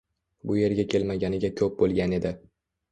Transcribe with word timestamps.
Bu 0.51 0.57
yerga 0.61 0.87
kelmaganiga 0.95 1.55
koʻp 1.63 1.81
boʻlgan 1.85 2.19
edi 2.21 2.35